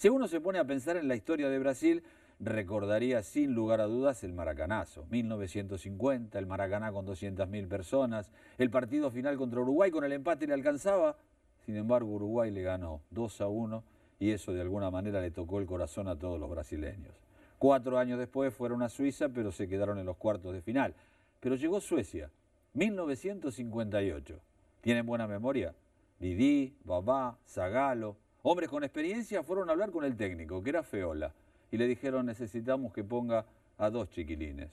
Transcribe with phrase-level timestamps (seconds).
[0.00, 2.02] Si uno se pone a pensar en la historia de Brasil,
[2.38, 5.04] recordaría sin lugar a dudas el Maracanazo.
[5.10, 10.54] 1950, el Maracaná con 200.000 personas, el partido final contra Uruguay con el empate le
[10.54, 11.18] alcanzaba,
[11.66, 13.84] sin embargo Uruguay le ganó 2 a 1
[14.20, 17.12] y eso de alguna manera le tocó el corazón a todos los brasileños.
[17.58, 20.94] Cuatro años después fueron a Suiza, pero se quedaron en los cuartos de final.
[21.40, 22.30] Pero llegó Suecia,
[22.72, 24.40] 1958.
[24.80, 25.74] ¿Tienen buena memoria?
[26.18, 31.32] Didi, Babá, Zagalo, hombres con experiencia fueron a hablar con el técnico, que era Feola
[31.70, 33.46] y le dijeron necesitamos que ponga
[33.78, 34.70] a dos chiquilines.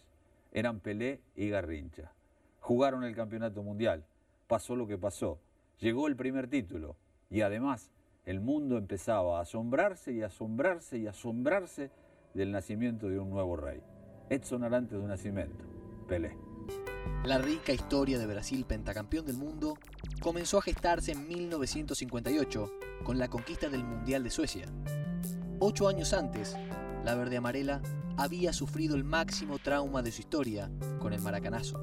[0.52, 2.12] Eran Pelé y Garrincha.
[2.60, 4.04] Jugaron el campeonato mundial.
[4.48, 5.40] Pasó lo que pasó.
[5.80, 6.96] Llegó el primer título.
[7.30, 7.92] Y además
[8.26, 11.92] el mundo empezaba a asombrarse y asombrarse y asombrarse
[12.34, 13.82] del nacimiento de un nuevo rey.
[14.30, 15.64] Edson Arantes de Nacimiento.
[16.08, 16.47] Pelé.
[17.24, 19.78] La rica historia de Brasil pentacampeón del mundo
[20.20, 22.72] comenzó a gestarse en 1958
[23.04, 24.66] con la conquista del Mundial de Suecia.
[25.60, 26.56] Ocho años antes,
[27.04, 27.82] la verde amarela
[28.18, 31.82] había sufrido el máximo trauma de su historia con el maracanazo.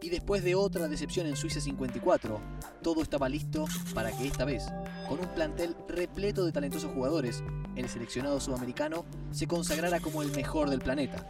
[0.00, 2.40] Y después de otra decepción en Suiza 54,
[2.82, 4.64] todo estaba listo para que esta vez,
[5.08, 7.42] con un plantel repleto de talentosos jugadores,
[7.74, 11.26] el seleccionado sudamericano se consagrara como el mejor del planeta.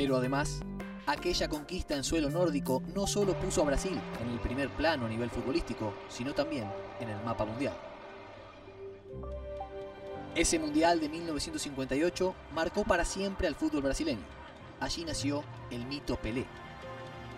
[0.00, 0.60] Pero además,
[1.06, 5.08] aquella conquista en suelo nórdico no solo puso a Brasil en el primer plano a
[5.10, 7.74] nivel futbolístico, sino también en el mapa mundial.
[10.34, 14.24] Ese Mundial de 1958 marcó para siempre al fútbol brasileño.
[14.80, 16.46] Allí nació el mito Pelé.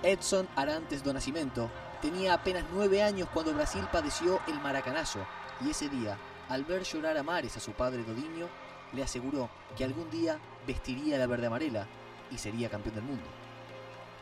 [0.04, 1.68] Edson Arantes do Nascimento
[2.00, 5.18] tenía apenas nueve años cuando Brasil padeció el maracanazo
[5.66, 6.16] y ese día,
[6.48, 8.46] al ver llorar a mares a su padre Dodiño,
[8.92, 11.88] le aseguró que algún día vestiría la verde amarela
[12.32, 13.24] y sería campeón del mundo.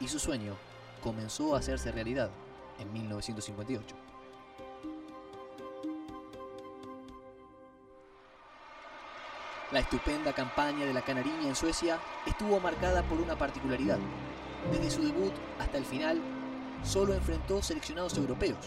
[0.01, 0.57] Y su sueño
[1.03, 2.31] comenzó a hacerse realidad
[2.79, 3.97] en 1958.
[9.73, 13.99] La estupenda campaña de la Canariña en Suecia estuvo marcada por una particularidad.
[14.73, 16.21] Desde su debut hasta el final,
[16.83, 18.59] solo enfrentó seleccionados europeos.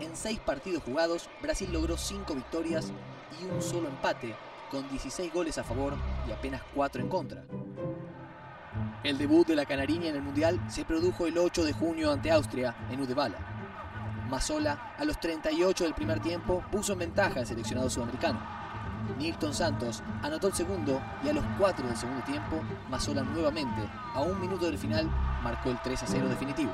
[0.00, 2.92] En seis partidos jugados, Brasil logró cinco victorias
[3.40, 4.36] y un solo empate,
[4.70, 5.94] con 16 goles a favor
[6.28, 7.44] y apenas 4 en contra.
[9.06, 12.32] El debut de la Canariña en el Mundial se produjo el 8 de junio ante
[12.32, 13.38] Austria en Udevala.
[14.28, 18.40] Mazola, a los 38 del primer tiempo, puso en ventaja al seleccionado sudamericano.
[19.16, 23.80] Nilton Santos anotó el segundo y a los 4 del segundo tiempo, Mazola nuevamente,
[24.12, 25.08] a un minuto del final,
[25.40, 26.72] marcó el 3 a 0 definitivo.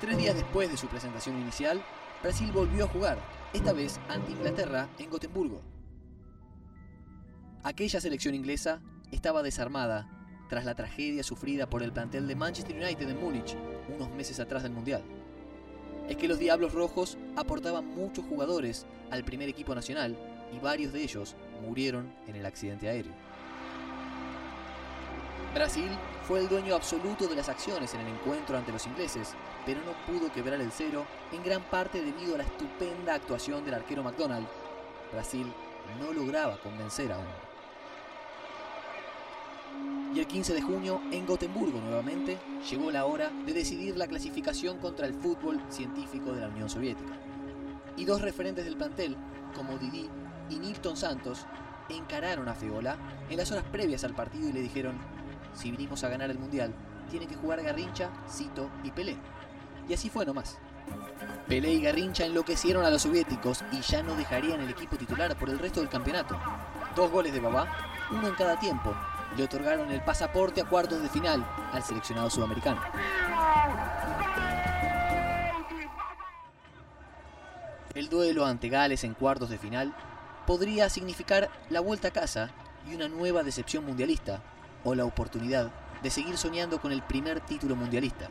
[0.00, 1.82] Tres días después de su presentación inicial,
[2.22, 3.18] Brasil volvió a jugar,
[3.52, 5.60] esta vez ante Inglaterra en Gotemburgo.
[7.62, 8.80] Aquella selección inglesa
[9.10, 10.08] estaba desarmada
[10.48, 13.56] tras la tragedia sufrida por el plantel de Manchester United en Múnich
[13.94, 15.02] unos meses atrás del Mundial.
[16.08, 20.16] Es que los Diablos Rojos aportaban muchos jugadores al primer equipo nacional
[20.52, 23.12] y varios de ellos murieron en el accidente aéreo.
[25.54, 25.90] Brasil
[26.26, 29.34] fue el dueño absoluto de las acciones en el encuentro ante los ingleses,
[29.66, 33.74] pero no pudo quebrar el cero en gran parte debido a la estupenda actuación del
[33.74, 34.46] arquero McDonald.
[35.12, 35.46] Brasil
[36.00, 37.26] no lograba convencer aún.
[40.14, 42.38] Y el 15 de junio, en Gotemburgo nuevamente,
[42.68, 47.12] llegó la hora de decidir la clasificación contra el fútbol científico de la Unión Soviética.
[47.96, 49.16] Y dos referentes del plantel,
[49.54, 50.08] como Didi
[50.48, 51.46] y Nilton Santos,
[51.88, 52.96] encararon a Feola
[53.28, 54.98] en las horas previas al partido y le dijeron,
[55.54, 56.74] si vinimos a ganar el Mundial,
[57.10, 59.16] tiene que jugar Garrincha, Cito y Pelé.
[59.88, 60.58] Y así fue nomás.
[61.48, 65.50] Pelé y Garrincha enloquecieron a los soviéticos y ya no dejarían el equipo titular por
[65.50, 66.38] el resto del campeonato.
[66.94, 67.66] Dos goles de Babá,
[68.10, 68.94] uno en cada tiempo,
[69.36, 72.80] le otorgaron el pasaporte a cuartos de final al seleccionado sudamericano.
[77.94, 79.92] El duelo ante Gales en cuartos de final
[80.46, 82.50] podría significar la vuelta a casa
[82.88, 84.40] y una nueva decepción mundialista,
[84.84, 85.70] o la oportunidad
[86.02, 88.28] de seguir soñando con el primer título mundialista.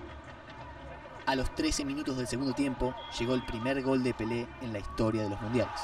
[1.29, 4.79] A los 13 minutos del segundo tiempo llegó el primer gol de Pelé en la
[4.79, 5.79] historia de los mundiales.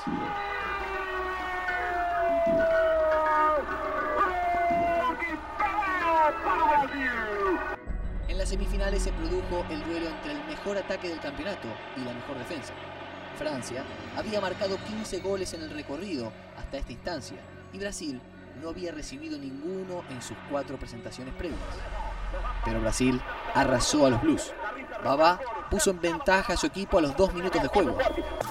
[8.28, 12.14] En las semifinales se produjo el duelo entre el mejor ataque del campeonato y la
[12.16, 12.74] mejor defensa.
[13.38, 13.84] Francia
[14.18, 17.38] había marcado 15 goles en el recorrido hasta esta instancia
[17.72, 18.20] y Brasil
[18.60, 21.60] no había recibido ninguno en sus cuatro presentaciones previas.
[22.66, 23.22] Pero Brasil
[23.54, 24.52] arrasó a los Blues.
[25.06, 27.96] Baba puso en ventaja a su equipo a los dos minutos de juego.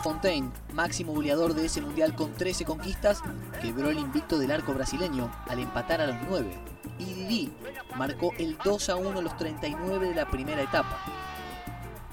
[0.04, 3.22] Fontaine, máximo goleador de ese mundial con 13 conquistas,
[3.60, 6.56] quebró el invicto del arco brasileño al empatar a los 9
[7.00, 7.52] y Didi
[7.96, 10.96] marcó el 2 a 1 a los 39 de la primera etapa.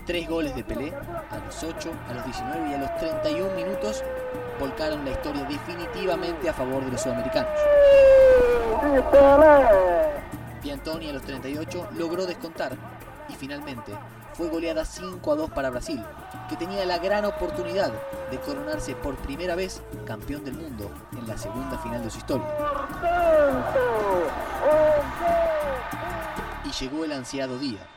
[0.08, 4.04] Tres goles de Pelé, a los 8, a los 19 y a los 31 minutos,
[4.60, 7.52] volcaron la historia definitivamente a favor de los sudamericanos.
[10.64, 12.76] Piantoni a los 38 logró descontar
[13.30, 13.94] y finalmente
[14.42, 16.04] fue goleada 5 a 2 para Brasil,
[16.50, 17.94] que tenía la gran oportunidad
[18.32, 22.48] de coronarse por primera vez campeón del mundo en la segunda final de su historia.
[26.66, 27.88] Y llegó el ansiado día.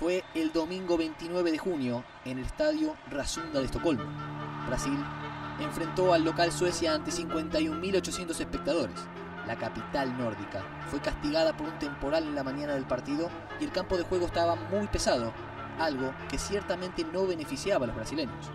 [0.00, 4.04] Fue el domingo 29 de junio en el estadio Rasunda de Estocolmo.
[4.66, 4.98] Brasil
[5.60, 9.00] enfrentó al local Suecia ante 51.800 espectadores.
[9.46, 13.28] La capital nórdica fue castigada por un temporal en la mañana del partido
[13.60, 15.34] y el campo de juego estaba muy pesado,
[15.78, 18.50] algo que ciertamente no beneficiaba a los brasileños.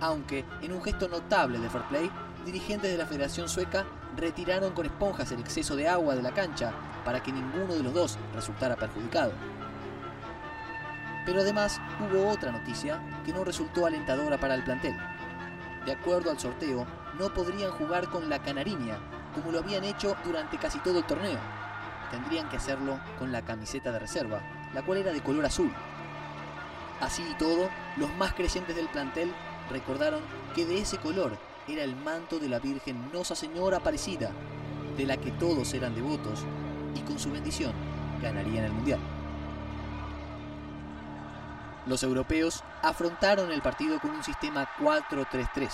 [0.00, 2.10] Aunque, en un gesto notable de fair play,
[2.44, 3.84] dirigentes de la Federación Sueca
[4.16, 6.72] retiraron con esponjas el exceso de agua de la cancha
[7.04, 9.32] para que ninguno de los dos resultara perjudicado.
[11.24, 14.96] Pero además hubo otra noticia que no resultó alentadora para el plantel.
[15.86, 16.86] De acuerdo al sorteo,
[17.18, 18.98] no podrían jugar con la Canariña,
[19.34, 21.38] como lo habían hecho durante casi todo el torneo.
[22.10, 24.40] Tendrían que hacerlo con la camiseta de reserva,
[24.74, 25.72] la cual era de color azul.
[27.02, 29.34] Así y todo, los más creyentes del plantel
[29.70, 30.22] recordaron
[30.54, 34.30] que de ese color era el manto de la Virgen Nosa Señora Aparecida,
[34.96, 36.44] de la que todos eran devotos
[36.94, 37.72] y con su bendición
[38.22, 39.00] ganarían el Mundial.
[41.86, 45.70] Los europeos afrontaron el partido con un sistema 4-3-3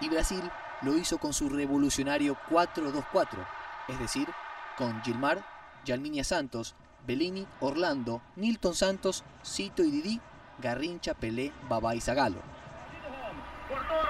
[0.00, 0.42] y Brasil
[0.82, 3.46] lo hizo con su revolucionario 4-2-4,
[3.86, 4.28] es decir,
[4.76, 5.44] con Gilmar,
[5.84, 6.74] Yalminia Santos,
[7.06, 10.20] Bellini, Orlando, Nilton Santos, Cito y Didi,
[10.58, 12.38] Garrincha, Pelé, Babá y Zagalo.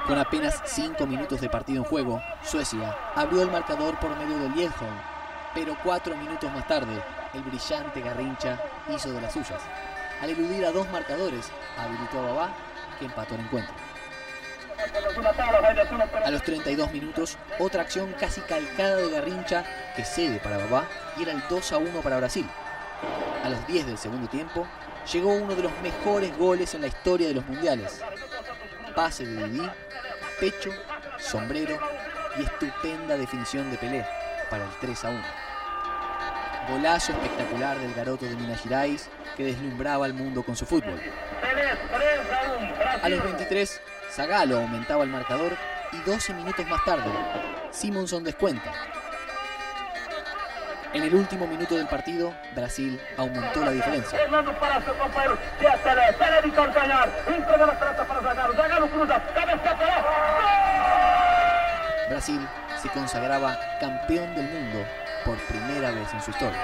[0.06, 4.48] Con apenas 5 minutos de partido en juego, Suecia abrió el marcador por medio de
[4.50, 4.96] Liedholm,
[5.54, 7.02] pero 4 minutos más tarde,
[7.34, 9.62] el brillante Garrincha hizo de las suyas.
[10.20, 12.54] Al eludir a dos marcadores, habilitó a Babá,
[12.98, 13.74] que empató el encuentro.
[16.24, 19.64] A los 32 minutos, otra acción casi calcada de Garrincha
[19.96, 20.84] que cede para Babá
[21.16, 22.46] y era el 2 a 1 para Brasil.
[23.46, 24.66] A los 10 del segundo tiempo,
[25.12, 28.02] llegó uno de los mejores goles en la historia de los mundiales.
[28.96, 29.70] Pase de Didi,
[30.40, 30.70] pecho,
[31.20, 31.78] sombrero
[32.36, 34.04] y estupenda definición de Pelé
[34.50, 35.22] para el 3 a 1.
[36.70, 41.00] Golazo espectacular del garoto de Minas Gerais que deslumbraba al mundo con su fútbol.
[43.00, 45.56] A los 23, Zagalo aumentaba el marcador
[45.92, 47.08] y 12 minutos más tarde,
[47.70, 48.95] Simonson descuenta.
[50.96, 54.18] En el último minuto del partido, Brasil aumentó la diferencia.
[62.08, 62.48] Brasil
[62.80, 64.86] se consagraba campeón del mundo
[65.26, 66.58] por primera vez en su historia.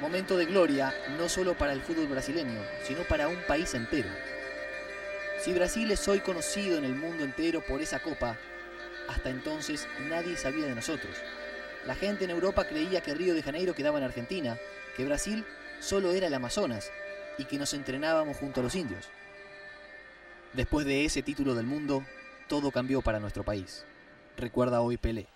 [0.00, 4.08] Momento de gloria no solo para el fútbol brasileño, sino para un país entero.
[5.46, 8.36] Si Brasil es hoy conocido en el mundo entero por esa copa,
[9.08, 11.16] hasta entonces nadie sabía de nosotros.
[11.86, 14.58] La gente en Europa creía que Río de Janeiro quedaba en Argentina,
[14.96, 15.44] que Brasil
[15.78, 16.90] solo era el Amazonas
[17.38, 19.08] y que nos entrenábamos junto a los indios.
[20.52, 22.04] Después de ese título del mundo,
[22.48, 23.84] todo cambió para nuestro país.
[24.36, 25.28] Recuerda hoy Pelé.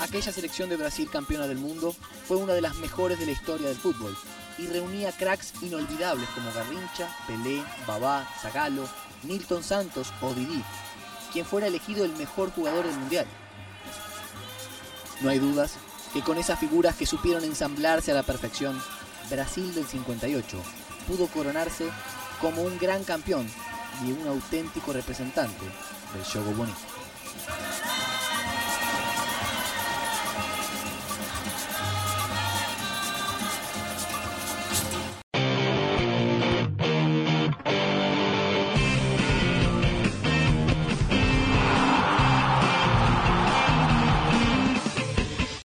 [0.00, 1.94] Aquella selección de Brasil campeona del mundo
[2.26, 4.16] fue una de las mejores de la historia del fútbol
[4.58, 8.88] y reunía cracks inolvidables como Garrincha, Pelé, Babá, Zagalo,
[9.22, 10.62] Nilton Santos o Didi,
[11.32, 13.26] quien fuera elegido el mejor jugador del mundial.
[15.20, 15.74] No hay dudas
[16.12, 18.80] que con esas figuras que supieron ensamblarse a la perfección,
[19.30, 20.62] Brasil del 58
[21.06, 21.88] pudo coronarse
[22.40, 23.48] como un gran campeón
[24.06, 25.64] y un auténtico representante
[26.14, 26.78] del juego bonito.